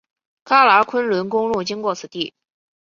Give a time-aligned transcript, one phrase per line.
[0.45, 2.33] 喀喇昆仑公路经过此地。